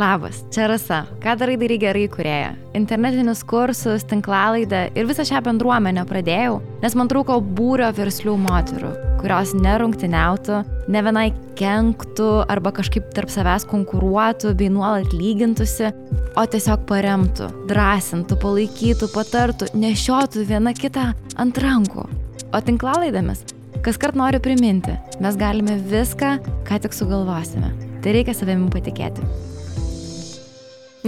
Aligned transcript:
Labas, 0.00 0.44
čia 0.54 0.64
Rasa. 0.70 1.02
Ką 1.20 1.34
darai 1.36 1.58
darai 1.60 1.76
gerai 1.76 2.06
kurėja? 2.08 2.54
Internetinius 2.78 3.42
kursus, 3.44 4.06
tinklalaidą 4.08 4.86
ir 4.96 5.08
visą 5.10 5.26
šią 5.28 5.42
bendruomenę 5.44 6.06
pradėjau, 6.08 6.60
nes 6.80 6.96
man 6.96 7.10
trūko 7.10 7.36
būrio 7.58 7.90
verslių 7.98 8.38
moterų, 8.40 8.94
kurios 9.20 9.52
nerungtiniautų, 9.58 10.62
ne 10.88 11.04
vienai 11.04 11.26
kenktų 11.60 12.30
arba 12.48 12.72
kažkaip 12.80 13.12
tarp 13.12 13.34
savęs 13.34 13.68
konkuruotų 13.68 14.54
bei 14.56 14.72
nuolat 14.72 15.12
lygintųsi, 15.12 15.92
o 16.32 16.48
tiesiog 16.48 16.88
paremtų, 16.88 17.52
drąsintų, 17.68 18.40
palaikytų, 18.40 19.12
patartų, 19.12 19.72
nešiotų 19.76 20.48
viena 20.48 20.72
kitą 20.72 21.10
ant 21.36 21.60
rankų. 21.60 22.08
O 22.50 22.64
tinklalaidėmis 22.64 23.44
kas 23.84 23.98
kart 24.00 24.16
noriu 24.18 24.40
priminti, 24.42 24.96
mes 25.22 25.36
galime 25.40 25.76
viską, 25.90 26.36
ką 26.68 26.80
tik 26.84 26.96
sugalvosime. 26.96 27.70
Tai 28.00 28.14
reikia 28.16 28.34
savimi 28.36 28.70
patikėti. 28.72 29.24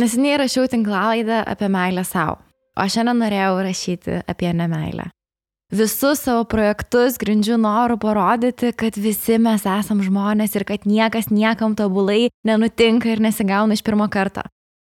Neseniai 0.01 0.39
rašiau 0.41 0.69
tinklalaidą 0.73 1.43
apie 1.53 1.69
meilę 1.73 2.05
savo, 2.09 2.39
o 2.77 2.87
šiandien 2.89 3.19
norėjau 3.21 3.59
rašyti 3.67 4.23
apie 4.29 4.53
nemailę. 4.57 5.11
Visus 5.73 6.21
savo 6.21 6.45
projektus 6.45 7.19
grindžiu 7.21 7.57
noru 7.57 7.97
parodyti, 7.97 8.75
kad 8.77 8.97
visi 9.01 9.39
mes 9.41 9.63
esam 9.65 10.03
žmonės 10.05 10.53
ir 10.59 10.67
kad 10.69 10.85
niekas 10.85 11.31
niekam 11.33 11.73
tobulai 11.77 12.29
nenutinka 12.45 13.09
ir 13.09 13.23
nesigauna 13.25 13.73
iš 13.73 13.81
pirmo 13.85 14.09
karto. 14.13 14.45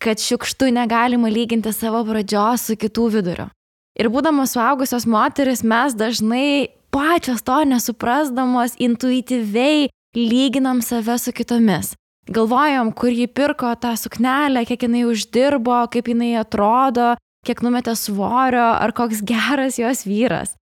Kad 0.03 0.19
šiukštu 0.19 0.73
negalima 0.75 1.31
lyginti 1.31 1.71
savo 1.71 2.03
pradžios 2.09 2.67
su 2.67 2.75
kitų 2.75 3.07
viduriu. 3.15 3.47
Ir 3.95 4.11
būdamos 4.11 4.57
suaugusios 4.57 5.07
moteris, 5.07 5.63
mes 5.63 5.95
dažnai 5.95 6.75
pačios 6.95 7.43
to 7.43 7.59
nesuprasdamos 7.65 8.79
intuityviai 8.79 9.89
lyginam 10.15 10.83
save 10.83 11.19
su 11.19 11.33
kitomis. 11.33 11.95
Galvojom, 12.29 12.93
kur 12.93 13.11
ji 13.13 13.27
pirko 13.27 13.75
tą 13.77 13.97
suknelę, 13.99 14.65
kiek 14.65 14.87
jinai 14.87 15.05
uždirbo, 15.05 15.83
kaip 15.93 16.09
jinai 16.09 16.37
atrodo, 16.41 17.15
kiek 17.45 17.61
numetė 17.67 17.97
svorio, 17.99 18.71
ar 18.81 18.95
koks 18.97 19.21
geras 19.27 19.79
jos 19.79 20.07
vyras. 20.07 20.55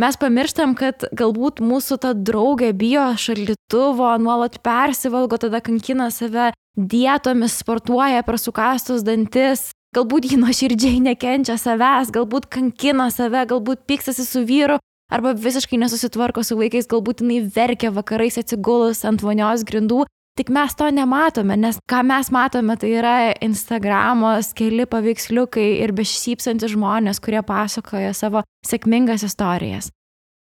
Mes 0.00 0.16
pamirštam, 0.20 0.74
kad 0.76 1.06
galbūt 1.16 1.62
mūsų 1.64 2.00
ta 2.02 2.10
draugė 2.12 2.72
bijo 2.76 3.06
šaldytuvo, 3.16 4.10
nuolat 4.20 4.58
persivalgo, 4.64 5.38
tada 5.40 5.62
kankina 5.64 6.10
save 6.12 6.50
dietomis, 6.76 7.60
sportuoja 7.62 8.24
per 8.26 8.40
sukastus 8.40 9.06
dantis, 9.06 9.70
galbūt 9.96 10.28
ji 10.32 10.40
nuoširdžiai 10.42 11.00
nekenčia 11.04 11.56
savęs, 11.60 12.12
galbūt 12.12 12.50
kankina 12.52 13.08
save, 13.14 13.46
galbūt 13.48 13.86
pykstasi 13.88 14.26
su 14.26 14.44
vyru, 14.44 14.76
arba 15.12 15.32
visiškai 15.32 15.78
nesusitvarko 15.82 16.42
su 16.44 16.58
vaikais, 16.58 16.88
galbūt 16.90 17.22
jinai 17.24 17.40
verkia 17.46 17.92
vakarais 17.94 18.38
atsigulus 18.40 19.04
ant 19.06 19.22
vonios 19.22 19.64
grindų 19.66 20.04
Tik 20.36 20.50
mes 20.52 20.74
to 20.76 20.84
nematome, 20.92 21.56
nes 21.56 21.78
ką 21.88 22.02
mes 22.04 22.28
matome, 22.28 22.74
tai 22.76 22.90
yra 22.98 23.14
Instagramos 23.40 24.50
keli 24.56 24.84
paveiksliukai 24.84 25.78
ir 25.80 25.94
bešypsantis 25.96 26.74
žmonės, 26.74 27.22
kurie 27.24 27.40
pasakoja 27.40 28.12
savo 28.12 28.42
sėkmingas 28.68 29.24
istorijas. 29.24 29.88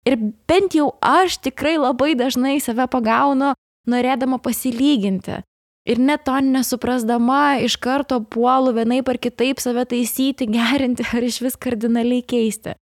Ir 0.06 0.20
bent 0.46 0.78
jau 0.78 0.92
aš 1.02 1.40
tikrai 1.42 1.80
labai 1.82 2.14
dažnai 2.20 2.60
save 2.62 2.86
pagaunu, 2.86 3.56
norėdama 3.90 4.38
pasilyginti. 4.46 5.40
Ir 5.90 5.98
net 6.06 6.22
to 6.30 6.38
nesuprasdama 6.38 7.58
iš 7.66 7.80
karto 7.82 8.20
puolu 8.22 8.76
vienaip 8.78 9.10
ar 9.10 9.18
kitaip 9.18 9.58
save 9.58 9.88
taisyti, 9.90 10.46
gerinti 10.54 11.08
ar 11.10 11.26
iš 11.26 11.42
vis 11.42 11.58
kardinaliai 11.58 12.22
keisti. 12.22 12.78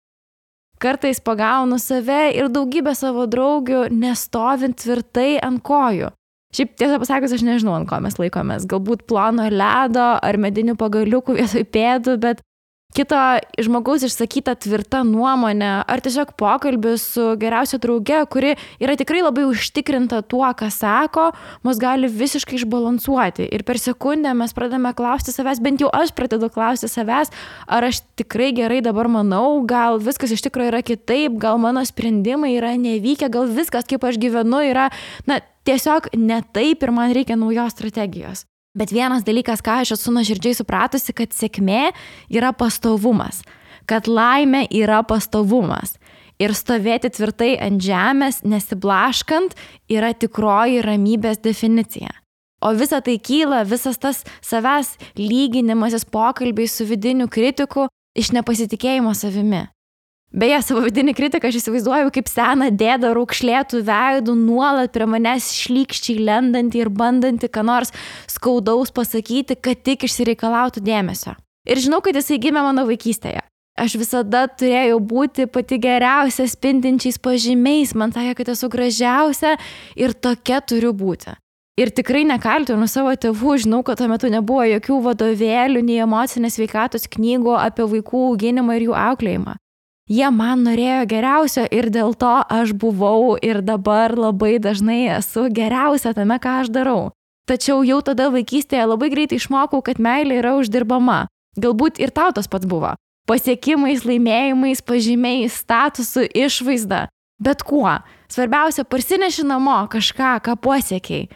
Kartais 0.78 1.20
pagaunu 1.24 1.80
save 1.82 2.36
ir 2.38 2.52
daugybę 2.54 2.94
savo 2.98 3.26
draugių 3.30 3.88
nestovint 3.94 4.78
tvirtai 4.78 5.38
ant 5.42 5.64
kojų. 5.66 6.12
Šiaip 6.56 6.78
tiesą 6.80 7.00
pasakius, 7.02 7.34
aš 7.36 7.44
nežinau, 7.44 7.74
ant 7.76 7.90
ko 7.90 7.98
mes 8.02 8.16
laikomės. 8.18 8.68
Galbūt 8.70 9.04
plano 9.10 9.50
ledo 9.52 10.06
ar 10.24 10.38
medinių 10.40 10.78
pagaliukų 10.80 11.36
vietoj 11.42 11.66
pėdų, 11.74 12.16
bet 12.24 12.44
kito 12.98 13.18
žmogaus 13.62 14.02
išsakyta 14.08 14.56
tvirta 14.58 15.04
nuomonė 15.06 15.70
ar 15.86 16.02
tiesiog 16.02 16.32
pokalbis 16.40 17.04
su 17.14 17.28
geriausia 17.38 17.78
drauge, 17.82 18.24
kuri 18.34 18.56
yra 18.82 18.96
tikrai 18.98 19.22
labai 19.22 19.46
užtikrinta 19.52 20.24
tuo, 20.26 20.48
ką 20.58 20.72
sako, 20.74 21.28
mus 21.68 21.78
gali 21.82 22.10
visiškai 22.10 22.58
išbalansuoti. 22.58 23.48
Ir 23.54 23.66
per 23.68 23.78
sekundę 23.82 24.34
mes 24.38 24.56
pradame 24.58 24.96
klausti 24.98 25.36
savęs, 25.36 25.62
bent 25.62 25.84
jau 25.84 25.92
aš 25.94 26.16
pradedu 26.18 26.50
klausti 26.54 26.90
savęs, 26.90 27.34
ar 27.70 27.86
aš 27.86 28.02
tikrai 28.18 28.50
gerai 28.58 28.82
dabar 28.86 29.12
manau, 29.12 29.62
gal 29.70 30.02
viskas 30.02 30.34
iš 30.34 30.48
tikrųjų 30.48 30.74
yra 30.74 30.82
kitaip, 30.86 31.38
gal 31.42 31.62
mano 31.62 31.86
sprendimai 31.86 32.56
yra 32.58 32.74
nevykę, 32.82 33.30
gal 33.34 33.46
viskas, 33.46 33.86
kaip 33.86 34.10
aš 34.10 34.18
gyvenu, 34.22 34.66
yra, 34.72 34.90
na, 35.30 35.42
tiesiog 35.70 36.14
ne 36.18 36.42
taip 36.56 36.82
ir 36.82 36.96
man 36.96 37.14
reikia 37.14 37.38
naujos 37.38 37.78
strategijos. 37.78 38.48
Bet 38.78 38.94
vienas 38.94 39.26
dalykas, 39.26 39.64
ką 39.66 39.82
aš 39.82 39.96
esu 39.96 40.14
nuoširdžiai 40.14 40.60
supratusi, 40.60 41.16
kad 41.18 41.34
sėkmė 41.34 41.90
yra 42.30 42.52
pastovumas, 42.54 43.42
kad 43.90 44.06
laimė 44.06 44.68
yra 44.70 45.02
pastovumas. 45.08 45.96
Ir 46.38 46.54
stovėti 46.54 47.10
tvirtai 47.10 47.56
ant 47.66 47.82
žemės, 47.82 48.44
nesiblaškant, 48.46 49.56
yra 49.90 50.12
tikroji 50.14 50.84
ramybės 50.86 51.42
definicija. 51.42 52.14
O 52.62 52.74
visa 52.78 53.02
tai 53.02 53.18
kyla, 53.18 53.64
visas 53.66 53.98
tas 54.02 54.22
savęs 54.46 54.96
lyginimasis 55.18 56.06
pokalbiai 56.06 56.70
su 56.70 56.86
vidiniu 56.86 57.26
kritiku 57.30 57.88
iš 58.18 58.32
nepasitikėjimo 58.38 59.14
savimi. 59.18 59.66
Beje, 60.38 60.58
savo 60.62 60.84
vidinį 60.86 61.16
kritiką 61.18 61.50
aš 61.50 61.56
įsivaizduoju 61.64 62.12
kaip 62.14 62.28
seną 62.30 62.68
dėdą 62.78 63.10
raukšlėtų 63.18 63.80
veidų, 63.88 64.36
nuolat 64.38 64.92
prie 64.94 65.08
manęs 65.10 65.48
šlykščiai 65.64 66.22
lendantį 66.28 66.84
ir 66.84 66.92
bandantį 66.94 67.50
ką 67.56 67.64
nors 67.66 67.90
skaudaus 68.30 68.94
pasakyti, 68.94 69.58
kad 69.58 69.82
tik 69.82 70.06
išsireikalautų 70.06 70.86
dėmesio. 70.86 71.34
Ir 71.66 71.82
žinau, 71.82 72.04
kad 72.06 72.22
jisai 72.22 72.38
gimė 72.44 72.62
mano 72.68 72.86
vaikystėje. 72.86 73.42
Aš 73.82 73.98
visada 73.98 74.46
turėjau 74.46 75.02
būti 75.02 75.50
pati 75.50 75.82
geriausia 75.82 76.46
spindinčiais 76.50 77.18
pažymiais, 77.18 77.98
man 77.98 78.14
sakė, 78.14 78.38
kad 78.38 78.54
esu 78.54 78.70
gražiausia 78.70 79.58
ir 79.98 80.14
tokia 80.14 80.62
turiu 80.62 80.94
būti. 80.94 81.34
Ir 81.82 81.90
tikrai 81.90 82.28
nekaltinu 82.30 82.86
savo 82.86 83.10
tėvų, 83.18 83.58
žinau, 83.66 83.82
kad 83.86 83.98
tuo 83.98 84.10
metu 84.10 84.30
nebuvo 84.30 84.66
jokių 84.70 85.02
vadovėlių, 85.12 85.82
nei 85.82 86.04
emocinės 86.06 86.62
veikatos 86.62 87.10
knygų 87.10 87.58
apie 87.58 87.90
vaikų 87.90 88.28
auginimą 88.32 88.78
ir 88.78 88.92
jų 88.92 89.02
auklėjimą. 89.02 89.64
Jie 90.08 90.28
man 90.32 90.62
norėjo 90.64 91.02
geriausio 91.12 91.66
ir 91.68 91.90
dėl 91.92 92.14
to 92.16 92.32
aš 92.48 92.72
buvau 92.80 93.36
ir 93.44 93.60
dabar 93.60 94.14
labai 94.16 94.56
dažnai 94.64 95.02
esu 95.18 95.50
geriausia 95.52 96.14
tame, 96.16 96.38
ką 96.40 96.62
aš 96.64 96.72
darau. 96.72 97.12
Tačiau 97.48 97.84
jau 97.84 98.00
tada 98.04 98.30
vaikystėje 98.32 98.86
labai 98.88 99.10
greitai 99.12 99.40
išmokau, 99.40 99.82
kad 99.84 100.00
meilė 100.00 100.40
yra 100.40 100.56
uždirbama. 100.60 101.26
Galbūt 101.60 102.00
ir 102.00 102.12
tau 102.16 102.32
tas 102.32 102.48
pats 102.48 102.68
buvo. 102.68 102.94
Pasiekimais, 103.28 104.06
laimėjimais, 104.08 104.80
pažymiais, 104.88 105.60
statusu, 105.60 106.24
išvaizda. 106.24 107.08
Bet 107.44 107.64
kuo. 107.68 108.00
Svarbiausia, 108.32 108.88
parsineši 108.88 109.44
namo 109.48 109.76
kažką, 109.92 110.38
ką 110.44 110.56
pasiekiai. 110.64 111.28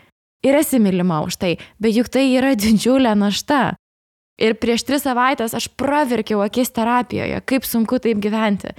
Ir 0.48 0.58
esi 0.58 0.80
mylima 0.80 1.20
už 1.28 1.38
tai, 1.38 1.58
bet 1.80 1.94
juk 1.94 2.08
tai 2.10 2.26
yra 2.34 2.56
didžiulė 2.56 3.14
našta. 3.20 3.76
Ir 4.40 4.56
prieš 4.58 4.86
tris 4.88 5.04
savaitės 5.06 5.54
aš 5.58 5.68
pravirkiau 5.78 6.40
akis 6.42 6.72
terapijoje, 6.74 7.42
kaip 7.46 7.66
sunku 7.68 8.00
taip 8.02 8.22
gyventi. 8.24 8.72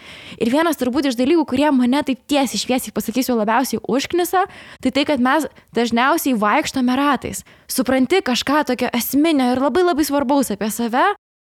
Ir 0.43 0.51
vienas 0.51 0.81
turbūt 0.81 1.11
iš 1.11 1.19
dalykų, 1.19 1.45
kurie 1.53 1.69
mane 1.75 2.01
taip 2.07 2.25
tiesiai 2.31 2.59
šviesiai 2.59 2.95
pasakysiu 2.97 3.37
labiausiai 3.39 3.83
užknisa, 3.85 4.47
tai 4.83 4.91
tai, 4.95 5.05
kad 5.07 5.23
mes 5.23 5.47
dažniausiai 5.77 6.39
vaikštome 6.41 6.97
ratais. 6.99 7.45
Supranti 7.71 8.23
kažką 8.25 8.65
tokio 8.73 8.91
esminio 8.97 9.53
ir 9.53 9.63
labai 9.63 9.85
labai 9.87 10.07
svarbaus 10.09 10.51
apie 10.55 10.71
save, 10.73 11.05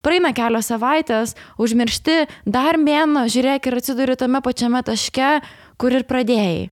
praeina 0.04 0.34
kelios 0.36 0.68
savaitės, 0.68 1.32
užmiršti 1.56 2.18
dar 2.44 2.76
mėno, 2.76 3.24
žiūrėk 3.30 3.70
ir 3.70 3.78
atsiduri 3.80 4.18
tame 4.20 4.42
pačiame 4.44 4.84
taške, 4.84 5.38
kur 5.80 5.96
ir 5.96 6.04
pradėjai. 6.10 6.68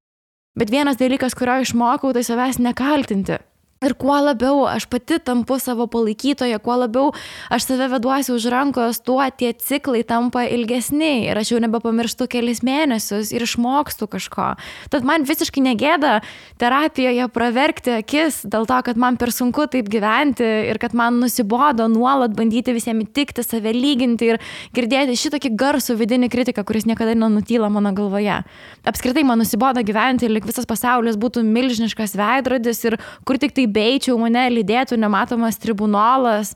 Bet 0.59 0.69
vienas 0.69 1.01
dalykas, 1.01 1.33
kurio 1.39 1.63
išmokau, 1.65 2.13
tai 2.13 2.27
savęs 2.29 2.61
nekaltinti. 2.61 3.41
Ir 3.83 3.97
kuo 3.99 4.15
labiau 4.23 4.63
aš 4.71 4.85
pati 4.87 5.19
tampu 5.19 5.57
savo 5.59 5.89
palaikytoja, 5.91 6.61
kuo 6.63 6.77
labiau 6.85 7.09
aš 7.51 7.65
save 7.67 7.89
veduosi 7.91 8.31
už 8.31 8.45
rankos, 8.53 9.01
tuo 9.03 9.25
tie 9.35 9.51
ciklai 9.59 10.05
tampa 10.07 10.45
ilgesni 10.47 11.27
ir 11.27 11.39
aš 11.41 11.51
jau 11.51 11.59
nebepamirštu 11.65 12.29
kelis 12.31 12.63
mėnesius 12.63 13.33
ir 13.35 13.43
išmokstu 13.43 14.07
kažko. 14.13 14.53
Tad 14.93 15.09
man 15.09 15.27
visiškai 15.27 15.65
negėda 15.67 16.21
terapijoje 16.63 17.27
praverkti 17.35 17.97
akis 17.97 18.45
dėl 18.47 18.69
to, 18.71 18.79
kad 18.87 19.01
man 19.03 19.19
per 19.19 19.35
sunku 19.35 19.67
taip 19.73 19.91
gyventi 19.91 20.47
ir 20.71 20.79
kad 20.79 20.95
man 20.95 21.19
nusibodo 21.25 21.89
nuolat 21.91 22.39
bandyti 22.39 22.77
visiems 22.77 23.09
įtikti, 23.09 23.43
save 23.43 23.75
lyginti 23.75 24.31
ir 24.31 24.41
girdėti 24.77 25.19
šitokį 25.19 25.53
garsų 25.59 25.99
vidinį 25.99 26.31
kritiką, 26.31 26.63
kuris 26.69 26.87
niekada 26.87 27.17
nenutyla 27.19 27.67
mano 27.73 27.91
galvoje. 27.97 28.39
Apskritai 28.87 29.27
man 29.27 29.43
nusibodo 29.43 29.83
gyventi 29.83 30.29
ir 30.29 30.37
lik 30.37 30.47
visas 30.47 30.71
pasaulis 30.71 31.19
būtų 31.19 31.43
milžiniškas 31.43 32.15
veidrodis 32.21 32.85
ir 32.87 33.01
kur 33.27 33.43
tik 33.43 33.57
tai 33.59 33.67
beičiau, 33.73 34.19
mane 34.21 34.45
lydėtų 34.53 34.99
nematomas 35.01 35.59
tribunolas. 35.63 36.55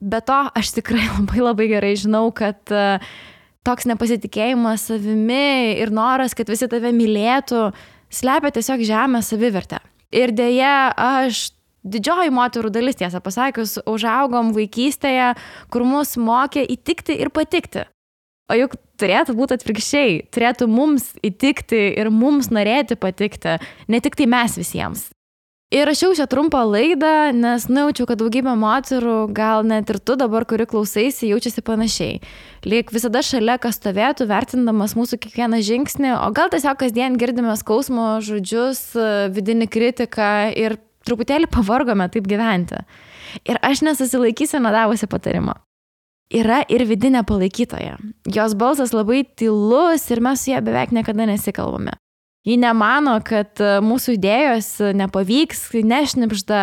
Be 0.00 0.20
to, 0.20 0.42
aš 0.58 0.74
tikrai 0.76 1.06
labai 1.16 1.42
labai 1.44 1.70
gerai 1.72 1.94
žinau, 1.98 2.28
kad 2.36 2.60
uh, 2.74 3.02
toks 3.66 3.88
nepasitikėjimas 3.90 4.86
savimi 4.90 5.76
ir 5.80 5.92
noras, 5.94 6.36
kad 6.36 6.48
visi 6.50 6.68
tave 6.70 6.92
mylėtų, 6.94 7.70
slepia 8.12 8.52
tiesiog 8.54 8.84
žemę 8.86 9.22
savivertę. 9.26 9.80
Ir 10.14 10.32
dėja, 10.36 10.92
aš 10.94 11.48
didžioji 11.86 12.32
moterų 12.34 12.70
dalis, 12.74 12.98
tiesą 12.98 13.20
pasakius, 13.22 13.76
užaugom 13.86 14.52
vaikystėje, 14.56 15.32
kur 15.72 15.86
mus 15.86 16.14
mokė 16.18 16.64
įtikti 16.76 17.18
ir 17.18 17.32
patikti. 17.34 17.86
O 18.46 18.54
juk 18.54 18.76
turėtų 19.00 19.34
būti 19.34 19.56
atvirkščiai, 19.58 20.18
turėtų 20.34 20.68
mums 20.70 21.10
įtikti 21.26 21.80
ir 21.98 22.12
mums 22.14 22.52
norėti 22.54 22.94
patikti, 22.98 23.56
ne 23.90 24.02
tik 24.02 24.18
tai 24.18 24.28
mes 24.30 24.54
visiems. 24.60 25.08
Ir 25.74 25.82
rašiau 25.88 26.12
šią 26.14 26.28
trumpą 26.30 26.60
laidą, 26.62 27.32
nes 27.34 27.64
nujaučiau, 27.66 28.04
kad 28.06 28.20
daugybė 28.20 28.52
moterų, 28.54 29.16
gal 29.34 29.64
net 29.66 29.90
ir 29.90 29.98
tu 29.98 30.14
dabar, 30.14 30.44
kuri 30.46 30.62
klausaisi, 30.70 31.26
jaučiasi 31.32 31.64
panašiai. 31.66 32.20
Lyg 32.62 32.92
visada 32.94 33.18
šalia, 33.26 33.56
kas 33.58 33.80
stovėtų, 33.80 34.28
vertindamas 34.30 34.94
mūsų 34.94 35.18
kiekvieną 35.24 35.58
žingsnį, 35.66 36.12
o 36.22 36.30
gal 36.30 36.54
tiesiog 36.54 36.78
kasdien 36.84 37.18
girdime 37.18 37.58
skausmo 37.58 38.20
žodžius, 38.22 38.92
vidinį 39.34 39.66
kritiką 39.66 40.30
ir 40.54 40.78
truputėlį 41.02 41.50
pavargome 41.50 42.06
taip 42.14 42.30
gyventi. 42.30 42.78
Ir 43.42 43.58
aš 43.58 43.82
nesusilaikysiu 43.90 44.62
nadavusi 44.62 45.10
patarimo 45.10 45.58
yra 46.30 46.62
ir 46.68 46.82
vidinė 46.86 47.22
palaikytoja. 47.26 47.98
Jos 48.34 48.54
balsas 48.58 48.94
labai 48.94 49.24
tylus 49.38 50.08
ir 50.10 50.22
mes 50.22 50.42
su 50.42 50.50
ją 50.50 50.62
beveik 50.64 50.94
niekada 50.94 51.26
nesikalbame. 51.28 51.94
Ji 52.46 52.54
nemano, 52.62 53.16
kad 53.26 53.58
e, 53.58 53.80
mūsų 53.82 54.14
idėjos 54.20 54.68
nepavyks, 54.94 55.64
nešnipžda, 55.82 56.60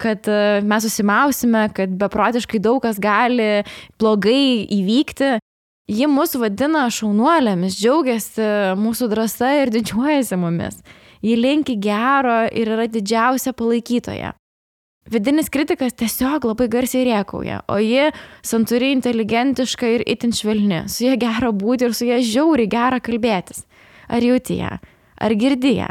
kad 0.00 0.24
e, 0.24 0.38
mes 0.64 0.86
susimausime, 0.86 1.66
kad 1.76 1.92
beprotiškai 2.00 2.62
daug 2.64 2.80
kas 2.80 2.96
gali 3.02 3.66
blogai 4.00 4.64
įvykti. 4.78 5.36
Ji 5.88 6.08
mus 6.08 6.32
vadina 6.36 6.86
šaunuolėmis, 6.92 7.76
džiaugiasi 7.76 8.48
mūsų 8.80 9.10
drąsa 9.12 9.52
ir 9.62 9.72
didžiuojasi 9.72 10.40
mumis. 10.40 10.80
Ji 11.24 11.36
linki 11.36 11.76
gero 11.80 12.42
ir 12.48 12.72
yra 12.76 12.88
didžiausia 12.88 13.52
palaikytoja. 13.56 14.34
Vidinis 15.08 15.48
kritikas 15.48 15.96
tiesiog 15.96 16.44
labai 16.44 16.66
garsiai 16.72 17.06
riekauja, 17.08 17.62
o 17.72 17.78
ji 17.80 18.10
santūri, 18.44 18.92
inteligentiška 18.96 19.88
ir 19.96 20.04
itin 20.08 20.34
švelni. 20.36 20.82
Su 20.92 21.06
ja 21.06 21.16
gera 21.20 21.52
būti 21.52 21.88
ir 21.88 21.96
su 21.96 22.08
ja 22.08 22.20
žiauriai 22.20 22.68
gera 22.68 23.00
kalbėtis. 23.00 23.64
Ar 24.08 24.24
jauti 24.24 24.60
ją? 24.60 24.76
Ar 25.20 25.34
girdi 25.38 25.76
ją? 25.78 25.90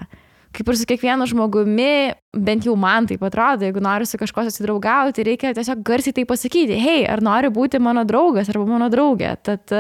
Kaip 0.58 0.72
ir 0.72 0.78
su 0.80 0.88
kiekvienu 0.90 1.28
žmogumi, 1.30 2.14
bent 2.34 2.66
jau 2.66 2.74
man 2.80 3.06
tai 3.06 3.18
atrodo, 3.20 3.68
jeigu 3.68 3.84
nori 3.84 4.08
su 4.10 4.18
kažkuo 4.18 4.48
susidraugauti, 4.48 5.26
reikia 5.28 5.52
tiesiog 5.54 5.84
garsiai 5.86 6.16
tai 6.18 6.24
pasakyti, 6.26 6.80
hei, 6.82 7.04
ar 7.06 7.22
nori 7.22 7.52
būti 7.54 7.82
mano 7.84 8.06
draugas 8.08 8.50
arba 8.50 8.66
mano 8.66 8.88
draugė. 8.90 9.36
Tad 9.44 9.76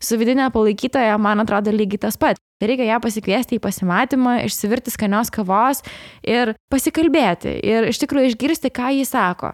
su 0.00 0.16
vidinė 0.16 0.48
palaikytoja, 0.54 1.18
man 1.20 1.44
atrodo, 1.44 1.74
lygiai 1.74 2.06
tas 2.06 2.16
pats. 2.16 2.40
Reikia 2.62 2.86
ją 2.88 3.02
pasikviesti 3.04 3.58
į 3.58 3.64
pasimatymą, 3.66 4.38
išsivirti 4.46 4.94
skanios 4.94 5.28
kavos 5.34 5.82
ir 6.24 6.54
pasikalbėti 6.72 7.52
ir 7.60 7.90
iš 7.90 8.00
tikrųjų 8.00 8.32
išgirsti, 8.32 8.72
ką 8.72 8.94
jis 8.96 9.12
sako. 9.12 9.52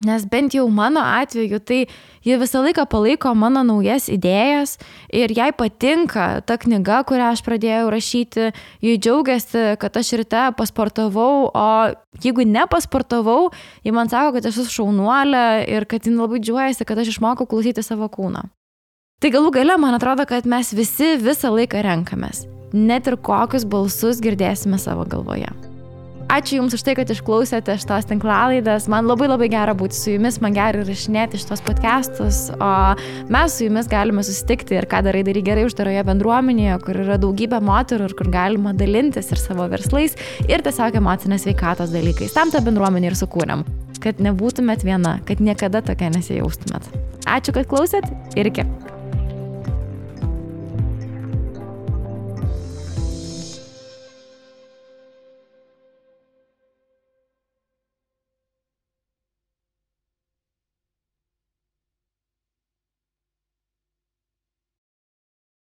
Nes 0.00 0.24
bent 0.24 0.54
jau 0.56 0.64
mano 0.72 1.02
atveju, 1.04 1.58
tai 1.60 1.82
ji 2.24 2.36
visą 2.40 2.62
laiką 2.64 2.86
palaiko 2.88 3.34
mano 3.36 3.60
naujas 3.68 4.06
idėjas 4.08 4.78
ir 5.12 5.34
jai 5.36 5.50
patinka 5.52 6.40
ta 6.48 6.56
knyga, 6.56 7.02
kurią 7.04 7.26
aš 7.34 7.42
pradėjau 7.44 7.90
rašyti, 7.92 8.46
ji 8.80 8.96
džiaugiasi, 8.96 9.76
kad 9.76 10.00
aš 10.00 10.14
ryte 10.22 10.46
pasportavau, 10.56 11.52
o 11.52 11.68
jeigu 12.24 12.48
nepasportavau, 12.48 13.50
ji 13.84 13.92
man 13.92 14.08
sako, 14.08 14.38
kad 14.38 14.48
esu 14.48 14.64
šaunuolė 14.72 15.68
ir 15.68 15.84
kad 15.84 16.08
ji 16.08 16.16
labai 16.16 16.40
džiuojasi, 16.40 16.88
kad 16.88 17.04
aš 17.04 17.12
išmokau 17.18 17.44
klausyti 17.44 17.84
savo 17.84 18.08
kūną. 18.08 18.48
Tai 19.20 19.36
galų 19.36 19.52
gale, 19.52 19.76
man 19.76 20.00
atrodo, 20.00 20.24
kad 20.24 20.48
mes 20.48 20.72
visi 20.72 21.18
visą 21.20 21.52
laiką 21.52 21.84
renkamės, 21.84 22.46
net 22.72 23.04
ir 23.04 23.20
kokius 23.20 23.68
balsus 23.68 24.24
girdėsime 24.24 24.80
savo 24.80 25.04
galvoje. 25.04 25.59
Ačiū 26.30 26.60
Jums 26.60 26.76
už 26.76 26.82
tai, 26.86 26.92
kad 26.94 27.10
išklausėte 27.10 27.74
šitos 27.74 28.06
tinklalaidas. 28.06 28.84
Man 28.92 29.08
labai 29.10 29.26
labai 29.26 29.48
gera 29.50 29.72
būti 29.74 29.96
su 29.98 30.12
Jumis, 30.12 30.36
man 30.38 30.54
gera 30.54 30.84
rašinėti 30.86 31.40
šitos 31.42 31.62
podcastus, 31.66 32.38
o 32.54 32.68
mes 33.34 33.56
su 33.56 33.66
Jumis 33.66 33.88
galime 33.90 34.22
susitikti 34.22 34.78
ir 34.78 34.86
ką 34.86 35.00
darai 35.08 35.24
darai 35.26 35.42
gerai 35.48 35.64
uždaroje 35.66 36.04
bendruomenėje, 36.06 36.76
kur 36.84 37.00
yra 37.02 37.16
daugybė 37.18 37.58
moterų 37.66 38.06
ir 38.06 38.14
kur 38.20 38.30
galima 38.30 38.70
dalintis 38.78 39.32
ir 39.34 39.42
savo 39.42 39.66
verslais 39.72 40.14
ir 40.46 40.62
tiesiog 40.62 41.00
emocinės 41.02 41.48
veikatos 41.50 41.90
dalykais. 41.90 42.36
Tam 42.38 42.54
tą 42.54 42.62
bendruomenę 42.62 43.10
ir 43.10 43.18
sukūrėm, 43.18 43.66
kad 43.98 44.22
nebūtumėt 44.22 44.86
viena, 44.86 45.18
kad 45.26 45.42
niekada 45.42 45.82
tokia 45.82 46.14
nesijaustumėt. 46.14 46.86
Ačiū, 47.26 47.58
kad 47.58 47.66
klausėt 47.66 48.06
ir 48.38 48.54
iki. 48.54 48.68